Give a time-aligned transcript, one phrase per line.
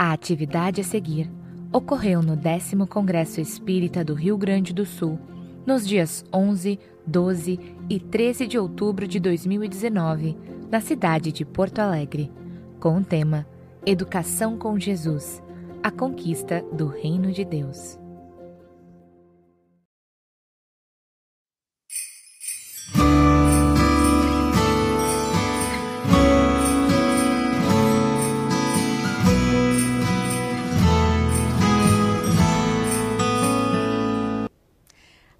[0.00, 1.28] A atividade a seguir
[1.72, 5.18] ocorreu no 10 Congresso Espírita do Rio Grande do Sul,
[5.66, 7.58] nos dias 11, 12
[7.90, 10.38] e 13 de outubro de 2019,
[10.70, 12.30] na cidade de Porto Alegre,
[12.78, 13.44] com o tema
[13.84, 15.42] Educação com Jesus
[15.82, 17.97] a conquista do Reino de Deus.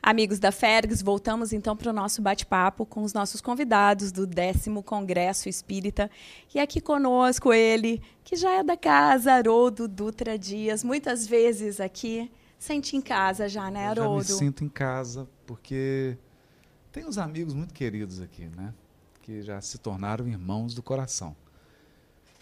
[0.08, 4.82] Amigos da Fergs, voltamos então para o nosso bate-papo com os nossos convidados do décimo
[4.82, 6.10] Congresso Espírita.
[6.54, 10.82] E aqui conosco ele, que já é da casa, Haroldo Dutra Dias.
[10.82, 14.22] Muitas vezes aqui, sente em casa já, né, Haroldo?
[14.22, 16.16] Eu já me sinto em casa, porque
[16.90, 18.72] tem uns amigos muito queridos aqui, né?
[19.20, 21.36] Que já se tornaram irmãos do coração.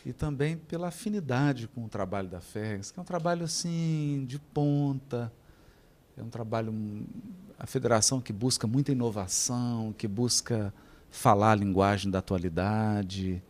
[0.04, 4.38] E também pela afinidade com o trabalho da Fergs, que é um trabalho assim, de
[4.38, 5.32] ponta,
[6.16, 6.72] é um trabalho
[7.58, 10.72] a federação que busca muita inovação, que busca
[11.10, 13.42] falar a linguagem da atualidade,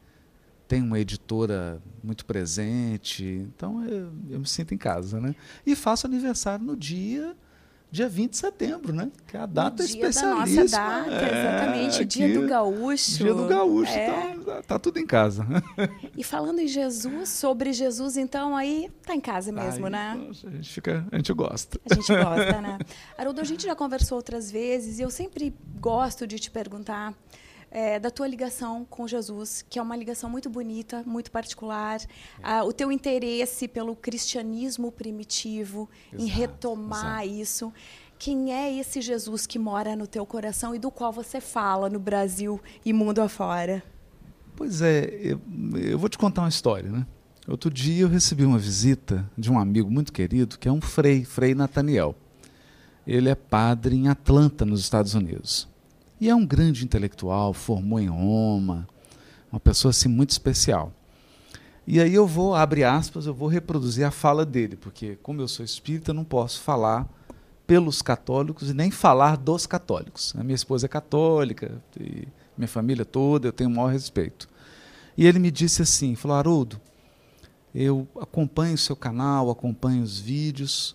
[0.69, 5.35] tem uma editora muito presente, então eu, eu, me sinto em casa, né?
[5.65, 7.37] E faço aniversário no dia
[7.91, 9.11] dia 20 de setembro, né?
[9.27, 10.67] Que é a data dia especialíssima.
[10.67, 13.19] Da nossa data, é, exatamente, dia do gaúcho.
[13.19, 14.35] Dia do gaúcho, é.
[14.35, 15.47] então tá tudo em casa.
[16.17, 20.29] E falando em Jesus, sobre Jesus, então aí tá em casa mesmo, aí, né?
[20.45, 21.81] A gente fica, a gente gosta.
[21.91, 22.79] A gente gosta, né?
[23.17, 27.15] Haroldo, a gente já conversou outras vezes e eu sempre gosto de te perguntar
[27.71, 32.01] é, da tua ligação com Jesus, que é uma ligação muito bonita, muito particular.
[32.01, 32.07] É.
[32.43, 37.41] Ah, o teu interesse pelo cristianismo primitivo, exato, em retomar exato.
[37.41, 37.73] isso.
[38.19, 41.99] Quem é esse Jesus que mora no teu coração e do qual você fala no
[41.99, 43.83] Brasil e mundo afora?
[44.55, 45.41] Pois é, eu,
[45.75, 47.07] eu vou te contar uma história, né?
[47.47, 51.25] Outro dia eu recebi uma visita de um amigo muito querido, que é um frei,
[51.25, 52.17] Frei Nathaniel.
[53.07, 55.69] Ele é padre em Atlanta, nos Estados Unidos.
[56.21, 58.89] E é um grande intelectual, formou em Roma,
[59.53, 60.93] uma pessoa assim muito especial.
[61.87, 65.47] E aí eu vou, abre aspas, eu vou reproduzir a fala dele, porque como eu
[65.47, 67.09] sou espírita, não posso falar
[67.67, 70.35] pelos católicos e nem falar dos católicos.
[70.37, 71.81] A minha esposa é católica,
[72.57, 74.49] minha família toda, eu tenho o maior respeito.
[75.17, 76.81] E ele me disse assim, falou, Haroldo,
[77.75, 80.95] eu acompanho o seu canal, acompanho os vídeos,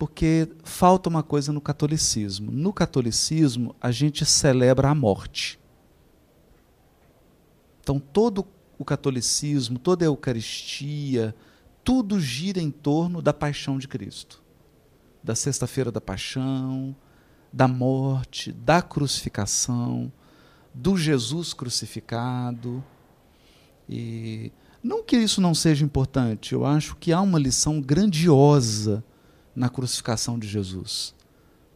[0.00, 2.50] porque falta uma coisa no catolicismo.
[2.50, 5.60] No catolicismo, a gente celebra a morte.
[7.82, 8.46] Então, todo
[8.78, 11.36] o catolicismo, toda a Eucaristia,
[11.84, 14.42] tudo gira em torno da paixão de Cristo.
[15.22, 16.96] Da Sexta-feira da Paixão,
[17.52, 20.10] da morte, da crucificação,
[20.72, 22.82] do Jesus crucificado.
[23.86, 24.50] E
[24.82, 29.04] não que isso não seja importante, eu acho que há uma lição grandiosa
[29.54, 31.14] na crucificação de Jesus,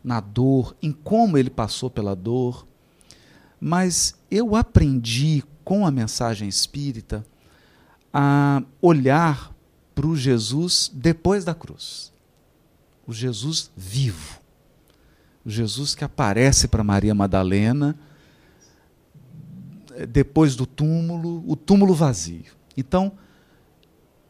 [0.02, 2.66] na dor, em como ele passou pela dor.
[3.60, 7.24] Mas eu aprendi com a mensagem espírita
[8.12, 9.54] a olhar
[9.94, 12.12] para o Jesus depois da cruz.
[13.06, 14.40] O Jesus vivo.
[15.44, 17.98] O Jesus que aparece para Maria Madalena
[20.08, 22.52] depois do túmulo, o túmulo vazio.
[22.76, 23.12] Então,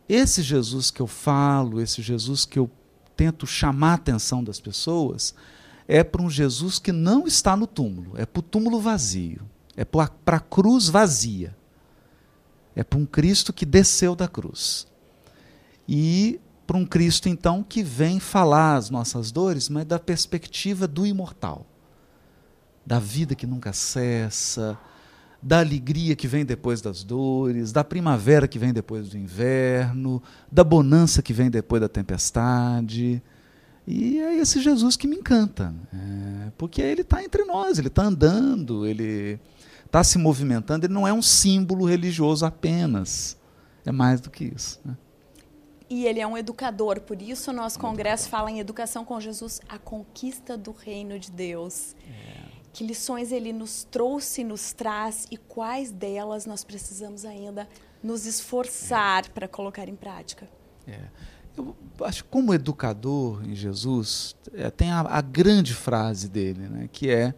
[0.09, 2.71] esse Jesus que eu falo, esse Jesus que eu
[3.17, 5.35] tento chamar a atenção das pessoas
[5.87, 9.43] é para um Jesus que não está no túmulo, é para o túmulo vazio,
[9.77, 11.57] é para a cruz vazia,
[12.75, 14.87] é para um Cristo que desceu da cruz.
[15.87, 21.07] E para um Cristo, então, que vem falar as nossas dores, mas da perspectiva do
[21.07, 21.67] imortal,
[22.87, 24.79] da vida que nunca cessa,
[25.45, 30.65] da alegria que vem depois das dores, da primavera que vem depois do inverno, da
[30.65, 33.23] bonança que vem depois da tempestade.
[33.87, 38.05] E é esse Jesus que me encanta, é, porque ele está entre nós, ele está
[38.05, 39.39] andando, ele
[39.85, 43.37] está se movimentando, ele não é um símbolo religioso apenas,
[43.85, 44.81] é mais do que isso.
[44.83, 44.97] Né?
[45.91, 49.61] E ele é um educador, por isso o nosso congresso fala em educação com Jesus,
[49.69, 51.95] a conquista do reino de Deus.
[52.09, 52.44] É.
[52.75, 57.69] Que lições ele nos trouxe, nos traz e quais delas nós precisamos ainda
[58.03, 59.29] nos esforçar é.
[59.29, 60.49] para colocar em prática?
[60.85, 61.01] É.
[61.57, 66.89] Eu acho que como educador em Jesus, é, tem a, a, grande frase dele, né,
[66.91, 67.33] que é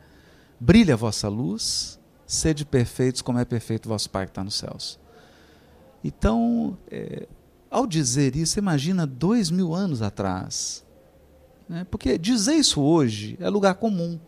[0.59, 4.99] brilha a vossa luz, sede perfeitos como é perfeito vosso Pai que está nos céus.
[6.03, 7.29] Então, é,
[7.71, 10.83] ao dizer isso, imagina dois mil anos atrás.
[11.69, 14.19] Né, porque dizer isso hoje é lugar comum.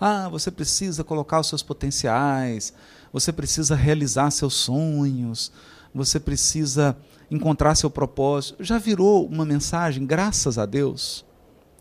[0.00, 2.72] Ah, você precisa colocar os seus potenciais,
[3.12, 5.50] você precisa realizar seus sonhos,
[5.94, 6.96] você precisa
[7.30, 8.62] encontrar seu propósito.
[8.62, 11.24] Já virou uma mensagem, graças a Deus,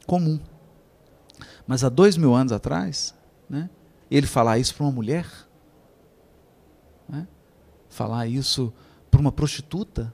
[0.05, 0.39] comum.
[1.65, 3.13] Mas há dois mil anos atrás,
[3.49, 3.69] né,
[4.09, 5.27] ele falar isso para uma mulher,
[7.07, 7.27] né,
[7.89, 8.73] falar isso
[9.11, 10.13] para uma prostituta,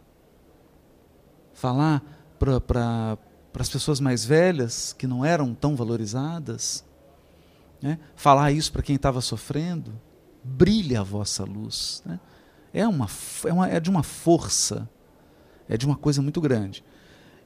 [1.53, 2.03] falar
[2.37, 3.17] para
[3.59, 6.83] as pessoas mais velhas que não eram tão valorizadas,
[7.83, 9.99] né, falar isso para quem estava sofrendo,
[10.41, 12.01] brilha a vossa luz.
[12.05, 12.17] Né,
[12.73, 13.07] é, uma,
[13.45, 14.89] é, uma, é de uma força,
[15.67, 16.81] é de uma coisa muito grande.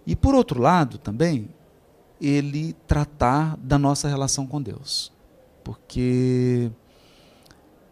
[0.05, 1.49] E por outro lado também,
[2.21, 5.11] ele tratar da nossa relação com Deus.
[5.63, 6.71] Porque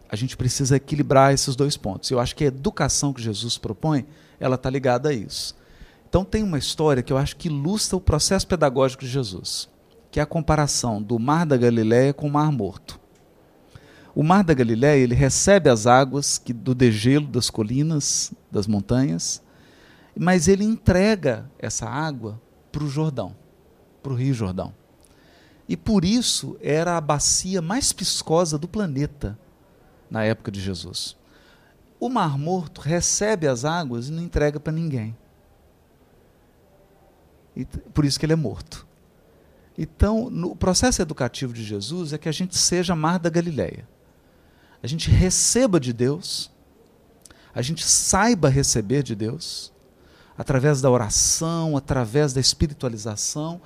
[0.08, 2.12] a gente precisa equilibrar esses dois pontos.
[2.12, 4.06] Eu acho que a educação que Jesus propõe,
[4.40, 5.56] ela está ligada a isso.
[6.08, 9.68] Então tem uma história que eu acho que ilustra o processo pedagógico de Jesus,
[10.16, 12.98] que é a comparação do Mar da Galiléia com o Mar Morto.
[14.16, 19.44] O Mar da Galiléia ele recebe as águas que, do degelo das colinas, das montanhas,
[20.18, 22.42] mas ele entrega essa água
[22.72, 23.36] para o Jordão,
[24.02, 24.74] para o Rio Jordão.
[25.68, 29.38] E por isso era a bacia mais piscosa do planeta
[30.10, 31.18] na época de Jesus.
[32.00, 35.14] O Mar Morto recebe as águas e não entrega para ninguém.
[37.54, 38.85] E por isso que ele é morto.
[39.78, 43.88] Então, no processo educativo de Jesus é que a gente seja Mar da Galileia.
[44.82, 46.52] A gente receba de Deus,
[47.54, 49.74] a gente saiba receber de Deus,
[50.38, 53.62] através da oração, através da espiritualização,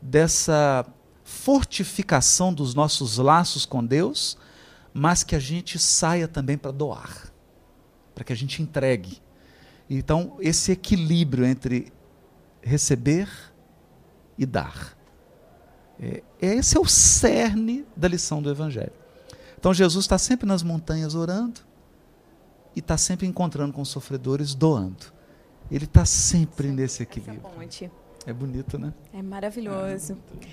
[0.00, 0.84] dessa
[1.24, 4.36] fortificação dos nossos laços com Deus,
[4.92, 7.32] mas que a gente saia também para doar,
[8.14, 9.20] para que a gente entregue.
[9.88, 11.92] Então, esse equilíbrio entre
[12.62, 13.28] receber
[14.36, 14.97] e dar.
[16.00, 18.92] É, esse é o cerne da lição do Evangelho.
[19.58, 21.60] Então, Jesus está sempre nas montanhas orando
[22.76, 25.12] e está sempre encontrando com os sofredores doando.
[25.70, 27.42] Ele está sempre nesse equilíbrio.
[28.26, 28.94] É bonito, né?
[29.12, 30.16] É maravilhoso.
[30.40, 30.46] É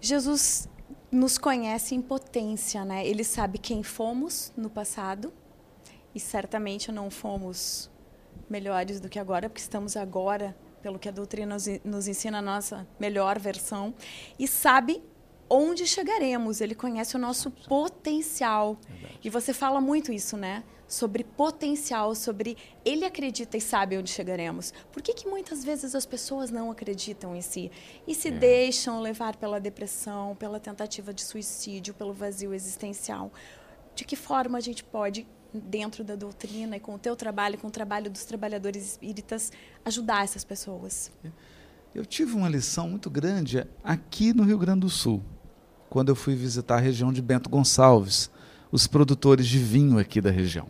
[0.00, 0.68] Jesus
[1.10, 3.06] nos conhece em potência, né?
[3.06, 5.32] Ele sabe quem fomos no passado
[6.14, 7.90] e certamente não fomos
[8.48, 12.42] melhores do que agora, porque estamos agora, pelo que a doutrina nos, nos ensina, a
[12.42, 13.94] nossa melhor versão.
[14.38, 15.02] E sabe
[15.48, 16.60] onde chegaremos.
[16.60, 18.78] Ele conhece o nosso potencial.
[18.88, 19.18] Verdade.
[19.22, 20.64] E você fala muito isso, né?
[20.92, 24.74] sobre potencial, sobre ele acredita e sabe onde chegaremos.
[24.92, 27.72] Por que, que muitas vezes as pessoas não acreditam em si
[28.06, 28.30] e se é.
[28.30, 33.32] deixam levar pela depressão, pela tentativa de suicídio, pelo vazio existencial?
[33.94, 37.68] De que forma a gente pode, dentro da doutrina e com o teu trabalho, com
[37.68, 39.52] o trabalho dos trabalhadores espíritas,
[39.84, 41.10] ajudar essas pessoas?
[41.94, 45.22] Eu tive uma lição muito grande aqui no Rio Grande do Sul,
[45.90, 48.30] quando eu fui visitar a região de Bento Gonçalves,
[48.70, 50.68] os produtores de vinho aqui da região.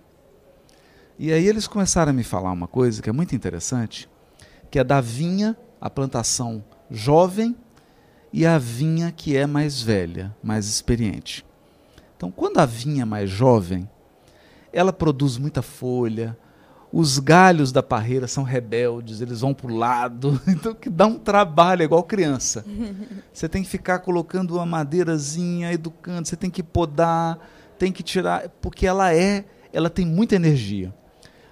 [1.18, 4.08] E aí eles começaram a me falar uma coisa que é muito interessante,
[4.70, 7.56] que é da vinha, a plantação jovem
[8.32, 11.44] e a vinha que é mais velha, mais experiente.
[12.16, 13.88] Então, quando a vinha é mais jovem,
[14.72, 16.36] ela produz muita folha,
[16.92, 21.18] os galhos da parreira são rebeldes, eles vão para o lado, então que dá um
[21.18, 22.64] trabalho, é igual criança.
[23.32, 27.38] Você tem que ficar colocando uma madeirazinha, educando, você tem que podar,
[27.78, 30.94] tem que tirar, porque ela é, ela tem muita energia.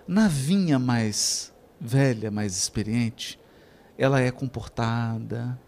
[0.06, 3.40] Na vinha mais velha, mais experiente,
[3.96, 5.58] ela é comportada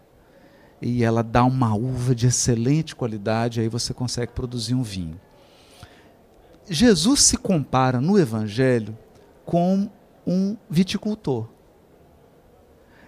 [0.81, 5.19] e ela dá uma uva de excelente qualidade, aí você consegue produzir um vinho.
[6.69, 8.97] Jesus se compara no Evangelho
[9.45, 9.89] com
[10.25, 11.47] um viticultor.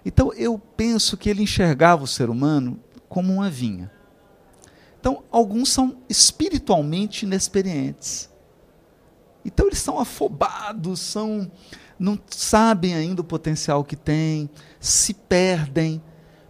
[0.06, 3.92] Então eu penso que ele enxergava o ser humano como uma vinha.
[5.00, 8.28] Então, alguns são espiritualmente inexperientes.
[9.46, 11.52] Então eles são afobados, são
[11.98, 16.02] não sabem ainda o potencial que têm, se perdem,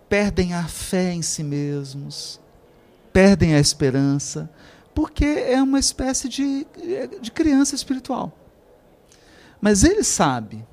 [0.10, 2.40] perdem a fé em si mesmos,
[3.14, 4.50] perdem a esperança,
[4.96, 6.66] porque é uma espécie de,
[7.22, 8.32] de criança espiritual.
[9.60, 10.66] Mas ele sabe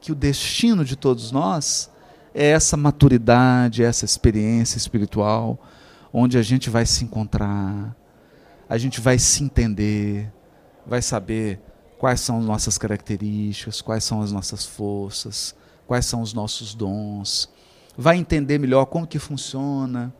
[0.00, 1.90] que o destino de todos nós
[2.34, 5.58] é essa maturidade, essa experiência espiritual,
[6.12, 7.96] onde a gente vai se encontrar,
[8.68, 10.30] a gente vai se entender,
[10.86, 11.58] vai saber
[11.98, 15.54] quais são as nossas características, quais são as nossas forças,
[15.86, 17.48] quais são os nossos dons,
[17.96, 20.12] vai entender melhor como que funciona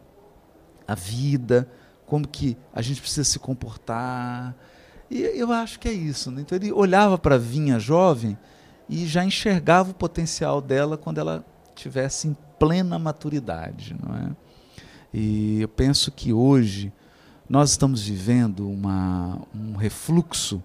[0.88, 1.68] a vida,
[2.06, 4.54] como que a gente precisa se comportar.
[5.10, 6.30] E eu acho que é isso.
[6.30, 6.42] Né?
[6.42, 8.38] Então ele olhava para a vinha jovem
[8.88, 11.44] e já enxergava o potencial dela quando ela
[11.74, 14.30] tivesse em plena maturidade, não é?
[15.12, 16.92] E eu penso que hoje
[17.48, 20.62] nós estamos vivendo uma, um refluxo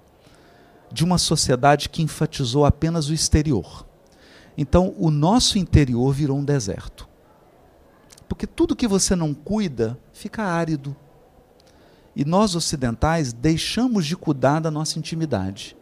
[0.91, 3.85] de uma sociedade que enfatizou apenas o exterior.
[4.57, 7.07] Então, o nosso interior virou um deserto.
[8.27, 10.95] Porque tudo que você não cuida fica árido.
[12.15, 15.77] E nós ocidentais deixamos de cuidar da nossa intimidade.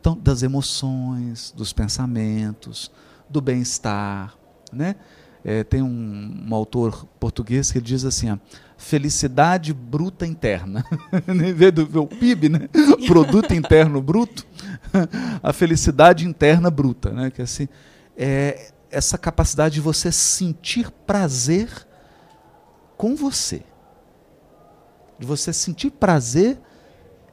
[0.00, 2.90] Então, das emoções, dos pensamentos,
[3.28, 4.34] do bem-estar.
[4.72, 4.96] Né?
[5.44, 8.38] É, tem um, um, autor português que diz assim: ó,
[8.78, 10.84] felicidade bruta interna.
[11.28, 12.68] em vez do o PIB, né?
[13.06, 14.46] produto interno bruto,
[15.42, 17.10] a felicidade interna bruta.
[17.10, 17.30] Né?
[17.30, 17.68] Que assim,
[18.16, 21.68] é essa capacidade de você sentir prazer
[22.96, 23.62] com você.
[25.20, 26.58] De você sentir prazer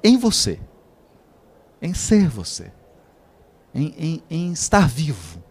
[0.03, 0.60] em você
[1.82, 2.72] em ser você,
[3.74, 5.44] em, em, em estar vivo.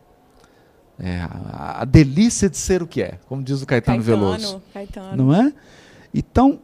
[0.99, 4.63] É, a, a, delícia de ser o que é, como diz o Caetano, Caetano Veloso.
[4.73, 5.25] Caetano.
[5.25, 5.53] Não é?
[6.13, 6.61] Então,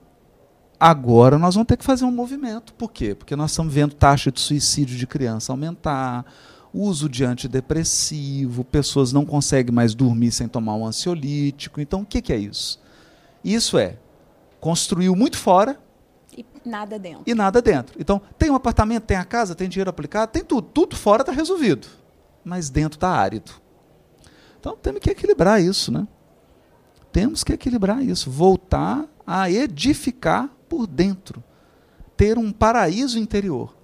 [0.80, 2.72] agora nós vamos ter que fazer um movimento.
[2.72, 3.14] Por quê?
[3.14, 6.24] Porque nós estamos vendo taxa de suicídio de criança aumentar,
[6.72, 11.78] uso de antidepressivo, pessoas não conseguem mais dormir sem tomar um ansiolítico.
[11.78, 12.80] Então, o que, que é isso?
[13.44, 13.98] Isso é
[14.62, 15.76] construiu muito fora
[16.38, 17.24] e nada dentro.
[17.26, 18.00] E nada dentro.
[18.00, 20.68] Então, tem um apartamento, tem a casa, tem dinheiro aplicado, tem tudo.
[20.68, 21.88] Tudo fora está resolvido.
[22.44, 23.50] Mas dentro está árido.
[24.60, 26.06] Então, temos que equilibrar isso, né?
[27.10, 28.30] Temos que equilibrar isso.
[28.30, 31.42] Voltar a edificar por dentro.
[32.16, 33.76] Ter um paraíso interior.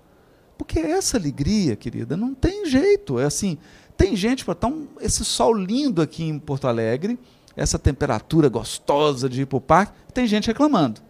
[0.56, 3.18] Porque essa alegria, querida, não tem jeito.
[3.18, 3.58] É assim,
[3.96, 7.18] tem gente para um, esse sol lindo aqui em Porto Alegre,
[7.58, 11.00] essa temperatura gostosa de ir para o parque, tem gente reclamando.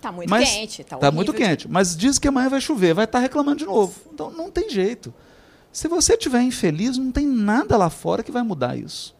[0.00, 0.84] Tá muito mas, quente.
[0.84, 1.68] Tá, tá muito quente.
[1.68, 4.00] Mas diz que amanhã vai chover, vai estar tá reclamando de novo.
[4.12, 5.12] Então não tem jeito.
[5.72, 9.16] Se você estiver infeliz, não tem nada lá fora que vai mudar isso.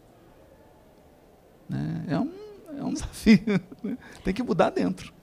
[2.09, 2.31] É, é um,
[2.79, 3.61] é um desafio.
[4.23, 5.13] tem que mudar dentro.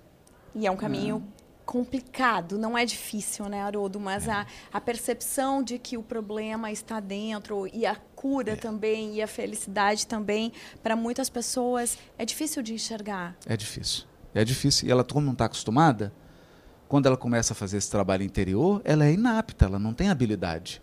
[0.54, 1.43] E é um caminho é.
[1.64, 3.99] Complicado, não é difícil, né, Haroldo?
[3.99, 4.33] Mas é.
[4.33, 8.56] a, a percepção de que o problema está dentro e a cura é.
[8.56, 10.52] também e a felicidade também,
[10.83, 13.37] para muitas pessoas, é difícil de enxergar.
[13.47, 14.04] É difícil.
[14.35, 14.88] É difícil.
[14.88, 16.12] E ela, como não está acostumada,
[16.88, 20.83] quando ela começa a fazer esse trabalho interior, ela é inapta, ela não tem habilidade.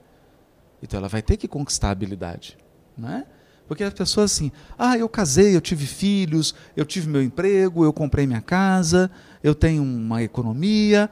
[0.81, 2.57] Então ela vai ter que conquistar a habilidade.
[2.97, 3.25] Não é?
[3.67, 7.93] Porque as pessoas assim, ah, eu casei, eu tive filhos, eu tive meu emprego, eu
[7.93, 9.09] comprei minha casa,
[9.43, 11.09] eu tenho uma economia.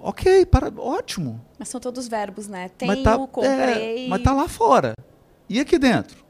[0.00, 1.44] Ok, para, ótimo.
[1.58, 2.68] Mas são todos verbos, né?
[2.70, 4.06] Tenho, mas tá, comprei.
[4.06, 4.94] É, mas tá lá fora.
[5.48, 6.24] E aqui dentro?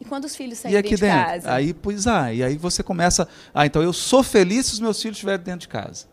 [0.00, 1.24] E quando os filhos saírem de dentro?
[1.24, 1.52] casa?
[1.52, 3.28] Aí, pois ah, e aí você começa.
[3.52, 6.06] Ah, então eu sou feliz se os meus filhos estiverem dentro de casa.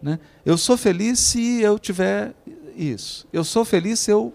[0.00, 0.18] Né?
[0.44, 2.34] Eu sou feliz se eu tiver
[2.74, 3.28] isso.
[3.32, 4.32] Eu sou feliz se eu.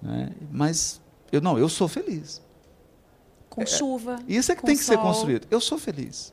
[0.00, 0.30] Né?
[0.50, 1.00] Mas
[1.32, 2.40] eu não, eu sou feliz.
[3.50, 4.18] Com é, chuva.
[4.28, 4.94] Isso é que tem que sol.
[4.94, 5.46] ser construído.
[5.50, 6.32] Eu sou feliz.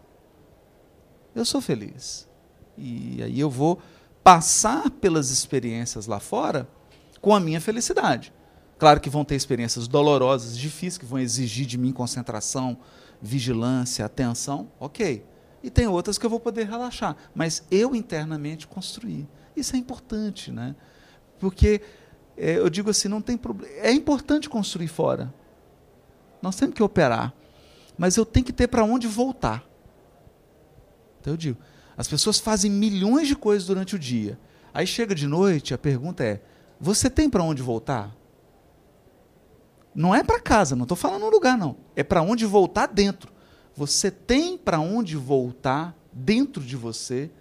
[1.36, 2.28] Eu sou feliz.
[2.78, 3.80] E aí eu vou
[4.24, 6.68] passar pelas experiências lá fora
[7.22, 8.34] com a minha felicidade.
[8.78, 12.78] Claro que vão ter experiências dolorosas, difíceis, que vão exigir de mim concentração,
[13.22, 15.24] vigilância, atenção, ok.
[15.64, 19.28] E tem outras que eu vou poder relaxar, mas eu internamente construir.
[19.56, 20.76] Isso é importante, né?
[21.40, 21.82] Porque
[22.38, 23.74] é, eu digo assim, não tem problema.
[23.78, 25.34] É importante construir fora.
[26.42, 27.34] Nós temos que operar,
[27.98, 29.64] mas eu tenho que ter para onde voltar.
[31.24, 31.58] Então eu digo,
[31.96, 34.38] as pessoas fazem milhões de coisas durante o dia.
[34.74, 36.42] Aí chega de noite, a pergunta é:
[36.78, 38.14] você tem para onde voltar?
[39.96, 41.78] Não é para casa, não estou falando um lugar, não.
[41.96, 43.32] É para onde voltar dentro.
[43.74, 47.32] Você tem para onde voltar dentro de você,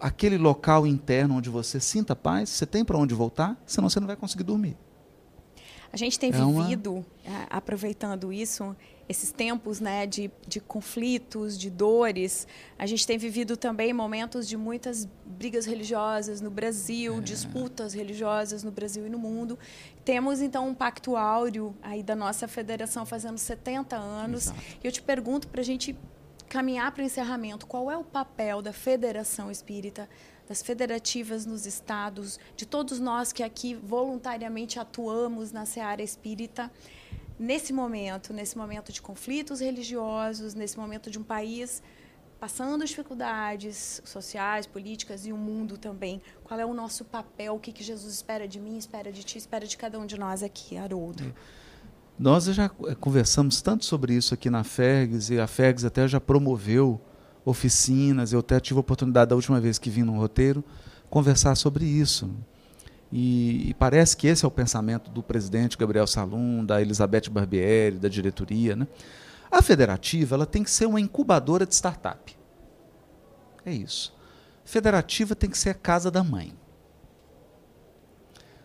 [0.00, 4.06] aquele local interno onde você sinta paz, você tem para onde voltar, senão você não
[4.06, 4.76] vai conseguir dormir.
[5.92, 7.04] A gente tem é vivido, uma...
[7.24, 8.74] É, aproveitando isso,
[9.06, 12.46] esses tempos né, de, de conflitos, de dores.
[12.78, 17.20] A gente tem vivido também momentos de muitas brigas religiosas no Brasil, é.
[17.20, 19.58] disputas religiosas no Brasil e no mundo.
[20.02, 24.46] Temos, então, um pacto áureo aí da nossa federação fazendo 70 anos.
[24.46, 24.60] Exato.
[24.82, 25.94] E eu te pergunto, para a gente
[26.48, 30.08] caminhar para o encerramento, qual é o papel da Federação Espírita
[30.48, 36.70] das federativas nos estados, de todos nós que aqui voluntariamente atuamos na seara espírita,
[37.38, 41.82] nesse momento, nesse momento de conflitos religiosos, nesse momento de um país
[42.42, 46.20] passando dificuldades sociais, políticas e o mundo também.
[46.42, 47.54] Qual é o nosso papel?
[47.54, 50.18] O que, que Jesus espera de mim, espera de ti, espera de cada um de
[50.18, 51.32] nós aqui, Haroldo?
[52.18, 57.00] Nós já conversamos tanto sobre isso aqui na FEGS, e a FEGS até já promoveu
[57.44, 58.32] oficinas.
[58.32, 60.64] Eu até tive a oportunidade da última vez que vim no roteiro
[61.10, 62.30] conversar sobre isso.
[63.12, 67.98] E, e, parece que esse é o pensamento do presidente Gabriel Salum, da Elizabeth Barbieri,
[67.98, 68.74] da diretoria.
[68.74, 68.86] Né?
[69.50, 72.34] A federativa ela tem que ser uma incubadora de startup.
[73.66, 74.14] É isso.
[74.64, 76.54] Federativa tem que ser a casa da mãe.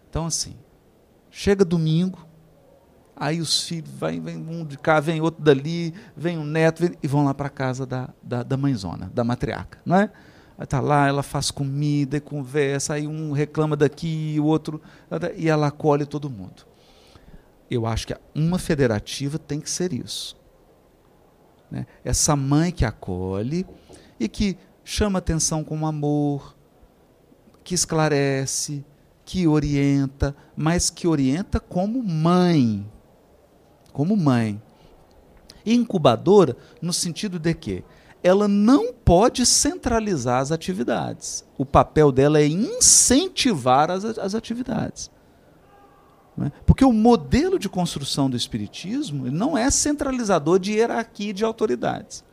[0.10, 0.56] Então, assim,
[1.30, 2.27] chega domingo,
[3.20, 6.92] aí os filhos, vem, vem um de cá, vem outro dali, vem um neto, vem,
[7.02, 10.12] e vão lá para a casa da, da, da mãezona, da matriarca, não é?
[10.60, 14.82] Está lá, ela faz comida e conversa, aí um reclama daqui, o outro.
[15.36, 16.66] E ela acolhe todo mundo.
[17.70, 20.36] Eu acho que uma federativa tem que ser isso.
[21.70, 21.86] Né?
[22.04, 23.68] Essa mãe que acolhe
[24.20, 26.56] e que chama atenção com amor,
[27.64, 28.84] que esclarece,
[29.24, 32.90] que orienta, mas que orienta como mãe.
[33.92, 34.62] Como mãe.
[35.66, 37.84] Incubadora, no sentido de que
[38.24, 41.46] ela não pode centralizar as atividades.
[41.58, 45.12] O papel dela é incentivar as, as atividades.
[46.40, 46.52] É?
[46.66, 52.24] Porque o modelo de construção do Espiritismo não é centralizador de hierarquia de autoridades.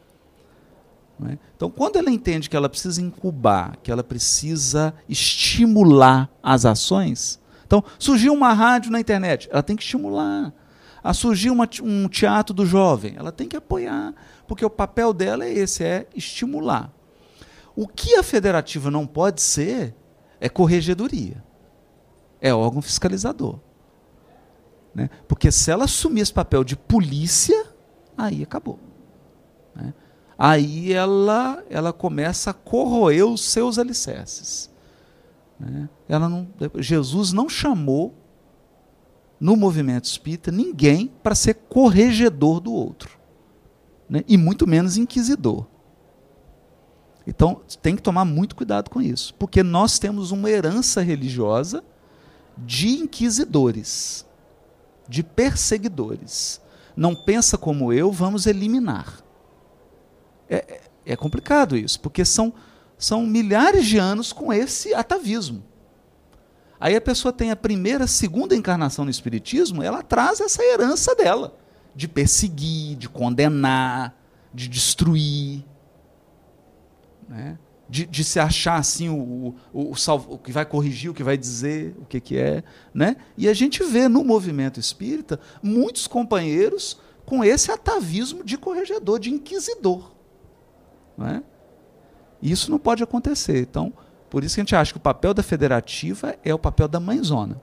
[1.27, 1.39] É?
[1.57, 7.83] Então, quando ela entende que ela precisa incubar, que ela precisa estimular as ações, então
[7.99, 10.53] surgiu uma rádio na internet, ela tem que estimular.
[11.05, 14.15] A surgiu uma, um teatro do jovem, ela tem que apoiar
[14.47, 16.93] porque o papel dela é esse, é estimular.
[17.77, 19.95] O que a federativa não pode ser
[20.41, 21.43] é corregedoria,
[22.41, 23.59] é órgão fiscalizador.
[24.95, 25.11] Né?
[25.27, 27.67] Porque se ela assumir esse papel de polícia,
[28.17, 28.79] aí acabou.
[29.75, 29.93] Né?
[30.39, 34.71] Aí ela, ela começa a corroer os seus alicerces.
[35.59, 35.89] Né?
[36.09, 38.15] Ela não, Jesus não chamou
[39.41, 43.25] no movimento espírita ninguém para ser corregedor do outro
[44.09, 44.23] né?
[44.29, 45.67] e muito menos inquisidor.
[47.27, 51.83] Então tem que tomar muito cuidado com isso, porque nós temos uma herança religiosa
[52.57, 54.27] de inquisidores,
[55.09, 56.61] de perseguidores.
[56.97, 59.21] Não pensa como eu, vamos eliminar.
[60.49, 60.81] É, é,
[61.13, 62.53] é complicado isso, porque são,
[62.99, 65.65] são milhares de anos com esse atavismo.
[66.85, 71.57] Aí a pessoa tem a primeira, segunda encarnação no Espiritismo, ela traz essa herança dela
[71.95, 74.15] de perseguir, de condenar,
[74.53, 75.65] de destruir,
[77.27, 77.59] né?
[77.89, 79.95] de, de se achar assim o, o, o,
[80.29, 82.63] o, que vai corrigir, o que vai dizer, o que, que é.
[82.93, 83.17] Né?
[83.35, 89.31] E a gente vê no movimento espírita muitos companheiros com esse atavismo de corregedor, de
[89.31, 90.13] inquisidor.
[91.17, 91.43] Né?
[92.43, 93.63] Isso não pode acontecer.
[93.63, 93.91] Então,
[94.35, 96.99] por isso que a gente acha que o papel da federativa é o papel da
[96.99, 97.63] mãezona.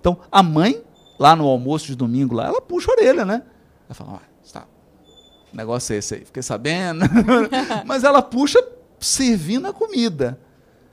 [0.00, 0.82] Então, a mãe,
[1.16, 3.44] lá no almoço de domingo, lá, ela puxa a orelha, né?
[3.88, 4.18] Ela fala, ó,
[4.52, 4.66] tá,
[5.52, 7.04] o negócio é esse aí, fiquei sabendo.
[7.86, 8.60] Mas ela puxa
[8.98, 10.36] servindo a comida.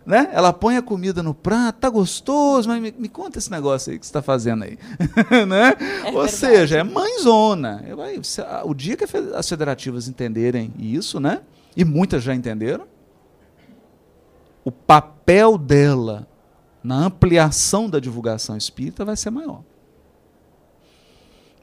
[0.06, 0.30] Né?
[0.32, 4.00] Ela põe a comida no prato, tá gostoso, mas me, me conta esse negócio aí
[4.00, 4.78] que você está fazendo aí.
[5.46, 5.74] né?
[6.06, 6.32] É Ou verdade.
[6.32, 7.84] seja, é mãezona.
[8.64, 9.04] O dia que
[9.36, 11.42] as federativas entenderem isso, né?
[11.78, 12.88] e muitas já entenderam,
[14.68, 16.28] o papel dela
[16.84, 19.64] na ampliação da divulgação espírita vai ser maior.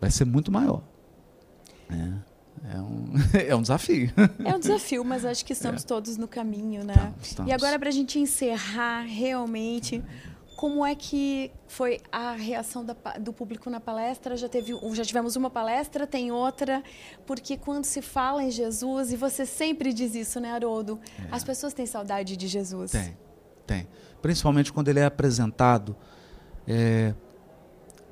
[0.01, 0.83] Vai ser muito maior.
[1.91, 3.13] É, é, um,
[3.49, 4.11] é um desafio.
[4.43, 5.87] É um desafio, mas acho que estamos é.
[5.87, 6.95] todos no caminho, né?
[6.95, 7.51] Estamos, estamos.
[7.51, 10.03] E agora, para a gente encerrar realmente,
[10.65, 14.35] como é que foi a reação da, do público na palestra?
[14.35, 16.83] Já, teve, já tivemos uma palestra, tem outra,
[17.27, 20.99] porque quando se fala em Jesus, e você sempre diz isso, né, Haroldo?
[21.19, 21.29] É.
[21.31, 22.93] As pessoas têm saudade de Jesus.
[22.93, 23.15] Tem,
[23.67, 23.87] tem.
[24.23, 25.95] Principalmente quando ele é apresentado
[26.67, 27.13] é,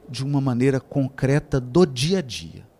[0.07, 2.71] de uma maneira concreta do dia a dia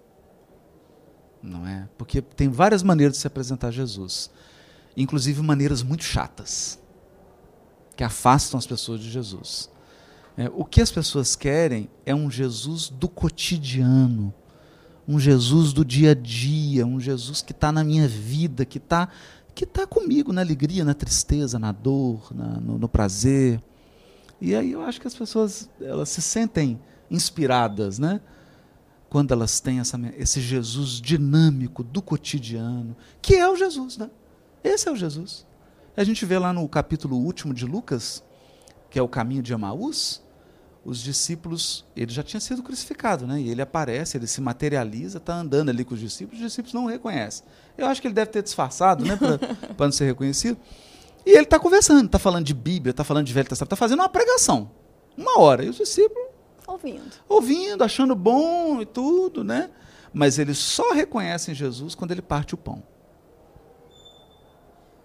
[1.43, 1.89] não é?
[1.97, 4.31] Porque tem várias maneiras de se apresentar Jesus,
[4.95, 6.79] inclusive maneiras muito chatas,
[7.97, 9.71] que afastam as pessoas de Jesus.
[10.37, 14.33] É, o que as pessoas querem é um Jesus do cotidiano,
[15.07, 19.09] um Jesus do dia a dia, um Jesus que está na minha vida, que está
[19.55, 23.63] que tá comigo na alegria, na tristeza, na dor, na, no, no prazer.
[24.41, 28.23] E aí eu acho que as pessoas elas se sentem inspiradas, né?
[29.13, 34.11] quando elas têm essa, esse Jesus dinâmico do cotidiano, que é o Jesus, né?
[34.65, 35.45] Esse é o Jesus.
[35.97, 38.23] A gente vê lá no capítulo último de Lucas,
[38.91, 40.23] que é o caminho de Emaús,
[40.85, 43.41] os discípulos, ele já tinha sido crucificado, né?
[43.41, 46.85] E ele aparece, ele se materializa, está andando ali com os discípulos, os discípulos não
[46.85, 47.47] o reconhecem.
[47.79, 49.39] Eu acho que ele deve ter disfarçado, né, para
[49.87, 50.59] não ser reconhecido.
[51.25, 54.01] E ele está conversando, está falando de Bíblia, está falando de Velho Testamento, está fazendo
[54.01, 54.71] uma pregação.
[55.17, 55.65] Uma hora.
[55.65, 56.33] E os discípulos
[56.67, 57.13] Ouvindo.
[57.29, 59.71] Ouvindo, achando bom e tudo, né?
[60.13, 62.83] Mas eles só reconhecem Jesus quando ele parte o pão.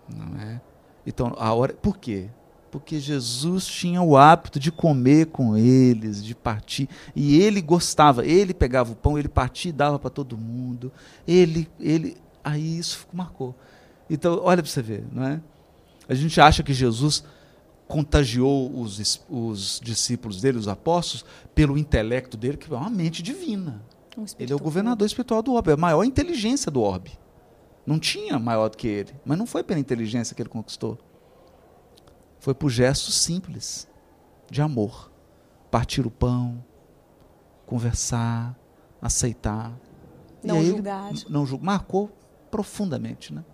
[0.08, 0.62] Não é?
[1.08, 1.74] Então, a hora.
[1.74, 2.28] Por quê?
[2.70, 6.90] Porque Jesus tinha o hábito de comer com eles, de partir.
[7.16, 8.26] E ele gostava.
[8.26, 10.92] Ele pegava o pão, ele partia e dava para todo mundo.
[11.26, 12.18] Ele, ele.
[12.44, 13.56] Aí isso marcou.
[14.10, 15.40] Então, olha para você ver, não é?
[16.10, 17.24] A gente acha que Jesus
[17.88, 23.82] contagiou os, os discípulos dele, os apóstolos, pelo intelecto dele, que é uma mente divina.
[24.18, 27.12] Um ele é o governador espiritual do orbe, é a maior inteligência do orbe.
[27.88, 30.98] Não tinha maior do que ele, mas não foi pela inteligência que ele conquistou.
[32.38, 33.88] Foi por gestos simples
[34.52, 35.10] de amor.
[35.72, 36.62] Partir o pão,
[37.66, 38.60] conversar,
[39.02, 39.72] aceitar.
[40.44, 41.14] Não julgar.
[41.30, 41.66] Não julgar.
[41.66, 42.12] Marcou
[42.52, 43.46] profundamente, né?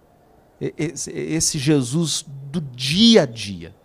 [0.59, 3.75] Esse, esse Jesus do dia a dia.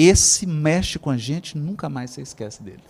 [0.00, 2.82] Esse mexe com a gente, nunca mais você esquece dele.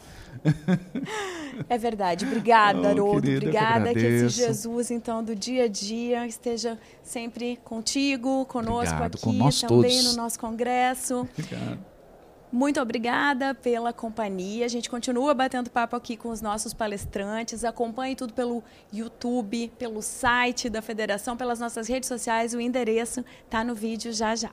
[1.68, 2.26] É verdade.
[2.26, 3.22] Obrigada, oh, Haroldo.
[3.22, 9.14] Querida, Obrigada que esse Jesus, então, do dia a dia, esteja sempre contigo, conosco Obrigado,
[9.14, 10.04] aqui, com também todos.
[10.04, 11.26] no nosso congresso.
[11.32, 11.78] Obrigado.
[12.52, 14.66] Muito obrigada pela companhia.
[14.66, 17.64] A gente continua batendo papo aqui com os nossos palestrantes.
[17.64, 22.54] Acompanhe tudo pelo YouTube, pelo site da federação, pelas nossas redes sociais.
[22.54, 24.52] O endereço está no vídeo já já.